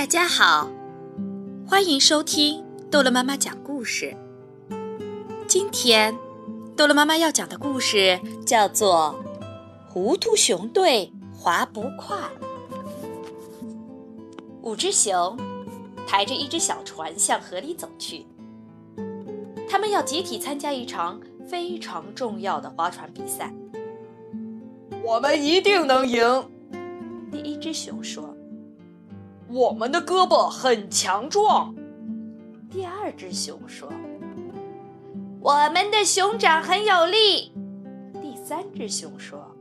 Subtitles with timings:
[0.00, 0.70] 大家好，
[1.68, 4.16] 欢迎收听逗乐妈妈讲故事。
[5.46, 6.16] 今天，
[6.74, 9.22] 逗乐妈妈要讲的故事叫做
[9.92, 12.16] 《糊涂熊队划不快》。
[14.62, 15.38] 五只熊
[16.06, 18.26] 抬着一只小船向河里走去，
[19.68, 23.52] 他们要集体参加一场非常重要的划船比赛。
[25.04, 26.50] 我们一定能赢！
[27.30, 28.29] 第一只熊说。
[29.52, 31.74] 我们的胳膊很强壮。
[32.70, 33.88] 第二只熊说
[35.42, 37.52] ：“我们的熊掌很有力。”
[38.22, 39.56] 第三只熊说：“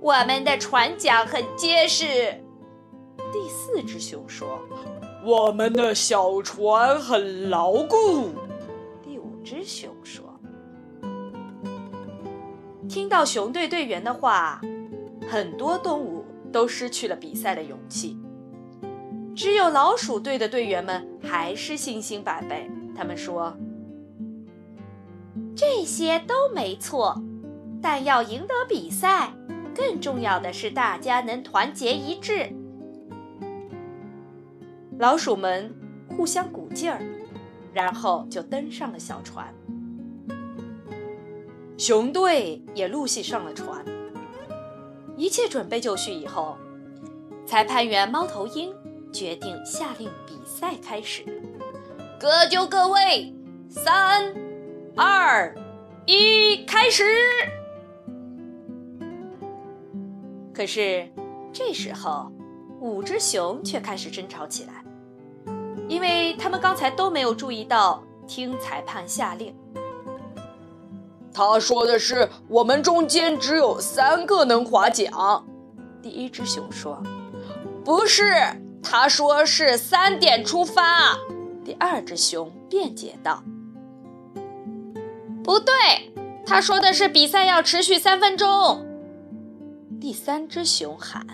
[0.00, 2.04] 我们的船桨很结实。”
[3.32, 4.58] 第四只熊说
[5.24, 8.30] ：“我们的小船很牢固。”
[9.00, 10.24] 第五只熊说
[12.88, 14.60] ：“听到熊队队员的话，
[15.28, 18.18] 很多动物都失去了比赛的勇气。”
[19.34, 22.70] 只有老鼠队的队员们还是信心百倍。
[22.96, 23.56] 他们说
[25.56, 27.20] ：“这些都没错，
[27.82, 29.32] 但要赢得比赛，
[29.74, 32.48] 更重要的是大家能团结一致。”
[34.98, 35.74] 老鼠们
[36.16, 37.02] 互相鼓劲儿，
[37.72, 39.52] 然后就登上了小船。
[41.76, 43.84] 熊队也陆续上了船。
[45.16, 46.56] 一切准备就绪以后，
[47.44, 48.72] 裁判员猫头鹰。
[49.14, 51.24] 决定下令比赛开始，
[52.18, 53.32] 各就各位，
[53.68, 54.34] 三、
[54.96, 55.54] 二、
[56.04, 57.04] 一，开始。
[60.52, 61.08] 可是
[61.52, 62.32] 这时候，
[62.80, 64.84] 五只熊却开始争吵起来，
[65.86, 69.54] 因为他们刚才都没有注意到听裁判下令。
[71.32, 75.08] 他说的是我们中间只有三个能划桨。
[76.02, 77.00] 第一只熊说
[77.84, 78.24] ：“不是。”
[78.84, 81.16] 他说是三点出发。
[81.64, 83.42] 第二只熊辩解道
[85.42, 85.72] ：“不对，
[86.46, 88.86] 他说的是比赛要持续三分钟。”
[89.98, 91.26] 第三只熊喊：“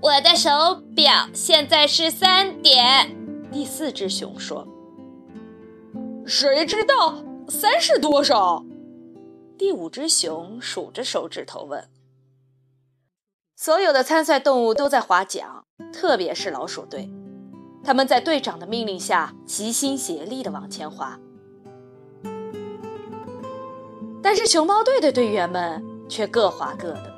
[0.00, 3.16] 我的手表现在是三点。”
[3.50, 4.66] 第四只熊说
[6.24, 7.16] ：“谁知道
[7.48, 8.64] 三是多少？”
[9.58, 11.88] 第五只熊数着手指头问。
[13.56, 17.10] 所有的参赛动物都在划桨，特别是老鼠队，
[17.82, 21.18] 他们在队长的命令下齐心协力地往前滑。
[24.22, 27.12] 但是熊猫队的队员们却各滑各的。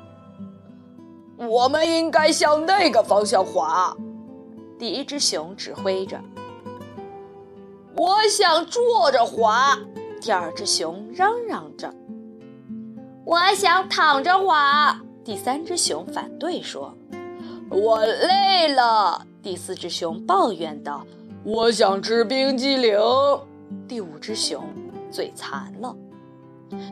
[1.37, 3.95] 我们应该向那个方向滑。
[4.79, 6.19] 第一只熊指挥着。
[7.95, 9.77] 我想坐着滑。
[10.19, 11.93] 第二只熊嚷嚷着。
[13.25, 14.99] 我想躺着滑。
[15.23, 16.93] 第三只熊反对说
[17.69, 21.05] ：“我累了。”第四只熊抱怨道
[21.43, 22.97] ：“我想吃冰激凌。”
[23.87, 24.63] 第五只熊
[25.11, 25.95] 嘴馋了。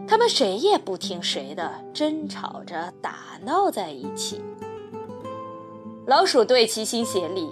[0.08, 4.42] 他们谁也不听谁的，争吵着打闹在一起。
[6.06, 7.50] 老鼠队齐心协力，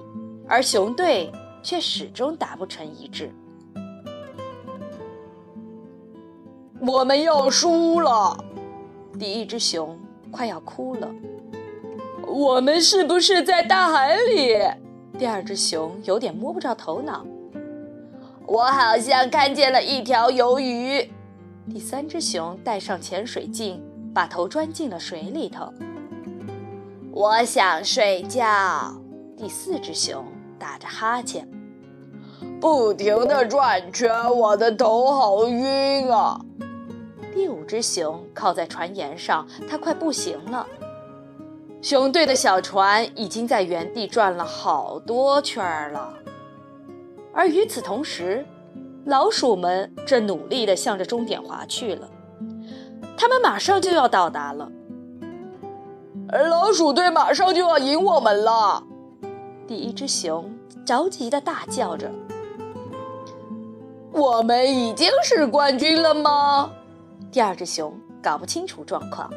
[0.47, 1.31] 而熊队
[1.63, 3.33] 却始终达不成一致。
[6.79, 8.37] 我们要输了。
[9.19, 9.97] 第一只熊。
[10.31, 11.13] 快要哭了，
[12.31, 14.57] 我们是不是在大海里？
[15.19, 17.25] 第二只熊有点摸不着头脑。
[18.47, 21.11] 我好像看见了一条鱿鱼。
[21.69, 23.83] 第三只熊带上潜水镜，
[24.13, 25.71] 把头钻进了水里头。
[27.11, 28.45] 我想睡觉。
[29.37, 30.23] 第四只熊
[30.57, 31.45] 打着哈欠，
[32.61, 36.39] 不停地转圈，我的头好晕啊。
[37.33, 40.65] 第五只熊靠在船沿上，它快不行了。
[41.81, 46.13] 熊队的小船已经在原地转了好多圈了，
[47.33, 48.45] 而与此同时，
[49.05, 52.07] 老鼠们正努力地向着终点划去了。
[53.17, 54.71] 他们马上就要到达了。
[56.29, 58.83] 而老鼠队马上就要赢我们了！
[59.67, 60.49] 第一只熊
[60.85, 62.11] 着急地大叫着
[64.13, 66.71] ：“我们已经是冠军了吗？”
[67.31, 69.29] 第二只熊搞不清楚状况，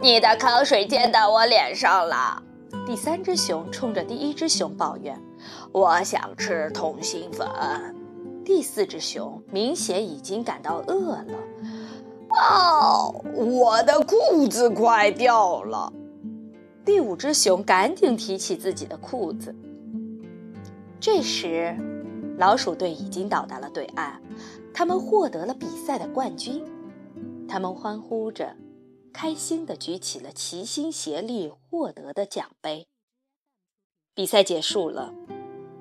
[0.00, 2.42] 你的口水溅到我脸上了。
[2.86, 5.18] 第三只熊冲着第一只熊抱怨
[5.72, 7.48] ：“我想吃通心粉。”
[8.44, 11.26] 第四只熊明显已经感到饿了。
[12.30, 15.92] 哦，我的裤子快掉了。
[16.84, 19.54] 第五只熊赶紧提起自己的裤子。
[21.00, 21.76] 这时，
[22.38, 24.20] 老鼠队已经到达了对岸，
[24.72, 26.62] 他们获得了比赛的冠军。
[27.48, 28.54] 他们欢呼着，
[29.18, 32.86] 开心地举起了齐心协力获得的奖杯。
[34.14, 35.10] 比赛结束了，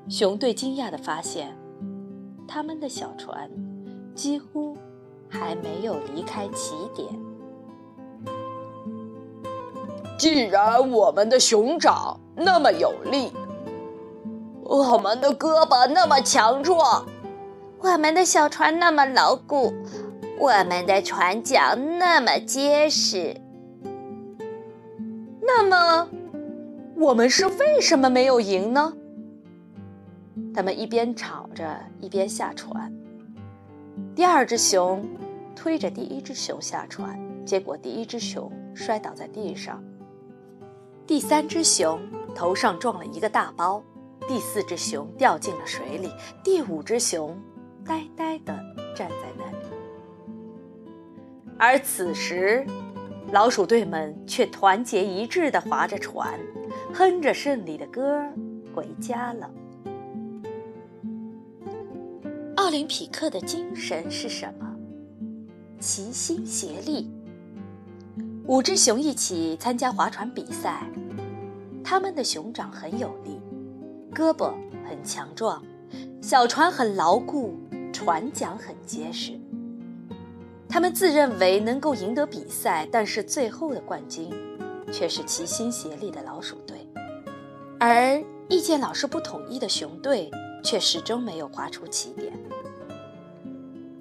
[0.08, 1.54] 熊队惊讶地发现，
[2.48, 3.52] 他们的小船
[4.16, 4.78] 几乎
[5.30, 7.10] 还没有离开起点。
[10.18, 13.34] 既然我们的熊掌那么有力，
[14.64, 17.06] 我们的胳膊那么强壮，
[17.80, 19.74] 我们的小船那么牢固，
[20.38, 23.36] 我们的船桨那么结实，
[25.42, 26.10] 那么
[26.98, 28.94] 我们是为什么没有赢呢？
[30.54, 32.92] 他们一边吵着，一边下船。
[34.14, 35.06] 第二只熊
[35.56, 39.82] 推着第一只熊下船，结果第一只熊摔倒在地上。
[41.08, 42.00] 第三只熊
[42.34, 43.82] 头上撞了一个大包，
[44.28, 46.12] 第四只熊掉进了水里，
[46.44, 47.38] 第五只熊
[47.86, 48.54] 呆呆地
[48.94, 49.55] 站在那里。
[51.58, 52.66] 而此时，
[53.32, 56.38] 老鼠队们却团结一致地划着船，
[56.94, 58.22] 哼着胜利的歌
[58.74, 59.50] 回家了。
[62.58, 64.76] 奥林匹克的精神是什么？
[65.80, 67.10] 齐心协力。
[68.48, 70.84] 五只熊一起参加划船比赛，
[71.84, 73.40] 它们的熊掌很有力，
[74.14, 74.54] 胳膊
[74.88, 75.64] 很强壮，
[76.22, 77.58] 小船很牢固，
[77.94, 79.40] 船桨很结实。
[80.68, 84.32] 他们自认为能够赢得比赛，但是最后的冠军
[84.92, 86.88] 却是齐心协力的老鼠队，
[87.80, 90.30] 而意见老是不统一的熊队
[90.64, 92.34] 却始终没有划出起点。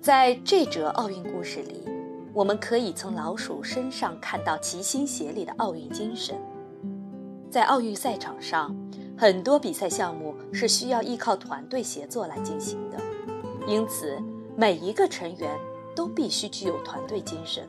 [0.00, 1.82] 在这则奥运故事里。
[2.34, 6.34] 我们可以从老鼠身上看到齐心协力的奥运精神。
[7.48, 8.74] 在奥运赛场上，
[9.16, 12.98] 很多比赛项目是需要依靠团队协作来进行的，
[13.68, 14.18] 因此
[14.56, 15.48] 每一个成员
[15.94, 17.68] 都必须具有团队精神。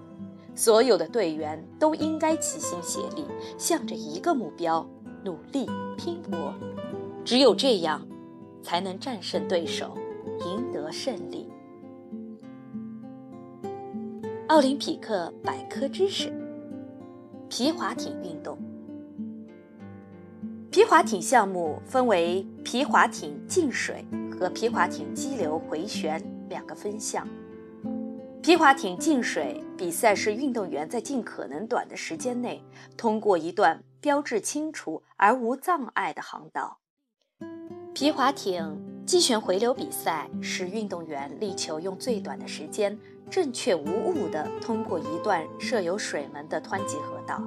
[0.56, 3.26] 所有的队员都应该齐心协力，
[3.58, 4.88] 向着一个目标
[5.24, 5.68] 努力
[5.98, 6.54] 拼搏。
[7.26, 8.08] 只有这样，
[8.64, 9.98] 才能战胜对手，
[10.46, 11.50] 赢得胜利。
[14.48, 16.32] 奥林匹克百科知识：
[17.50, 18.58] 皮划艇运动。
[20.70, 27.28] 皮划艇项目分为皮划艇进水和皮划艇激流回旋两个分项。
[28.46, 32.64] 皮划艇进水比赛是运动员在尽可能短的时间内
[32.96, 36.78] 通过一段标志清楚而无障碍的航道。
[37.96, 42.96] 皮划艇击旋回流比赛是运动员力求用最短的时间。
[43.32, 47.42] 正确无误地通过一段设有水门的湍急河道。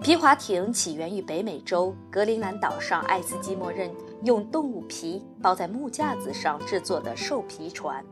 [0.00, 3.90] 皮划艇起源于北美洲格陵兰岛上爱斯基摩人
[4.22, 8.04] 用动物皮包在木架子上制作的兽皮船。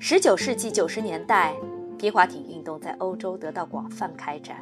[0.00, 1.54] 19世纪90年代，
[1.98, 4.56] 皮划艇运动在欧洲得到广泛开展。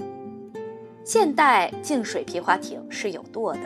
[1.05, 3.61] 现代净水皮划艇是有舵的，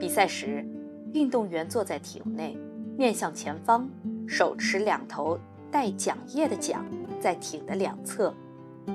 [0.00, 0.66] 比赛时，
[1.12, 2.56] 运动员坐在艇内，
[2.96, 3.88] 面向前方，
[4.26, 5.38] 手持两头。
[5.70, 6.84] 带桨叶的桨
[7.18, 8.34] 在艇的两侧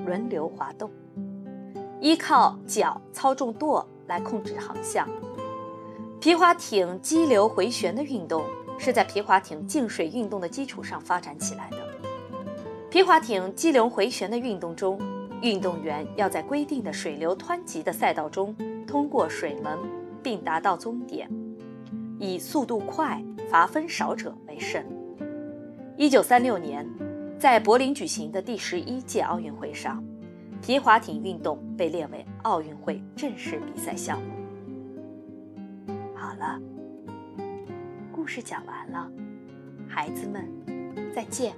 [0.06, 0.88] 轮流滑动，
[2.00, 5.08] 依靠脚操纵舵来控制航向。
[6.20, 8.44] 皮划艇激流回旋的运动
[8.78, 11.78] 是在皮划艇静水运动的基础上发展起来的。
[12.90, 14.98] 皮划艇激流回旋的运动中，
[15.42, 18.56] 运动员要在规定的水流湍急的赛道中
[18.86, 19.78] 通过水门
[20.22, 21.30] 并达到终点，
[22.18, 24.82] 以速度快、罚分少者为胜。
[25.98, 26.88] 一九三六年，
[27.38, 30.02] 在柏林举行的第十一届奥运会上，
[30.62, 34.28] 皮划艇运动被列为奥运会正式比赛项目。
[36.14, 36.58] 好了，
[38.10, 39.10] 故事讲完了，
[39.86, 40.50] 孩子们，
[41.14, 41.52] 再见。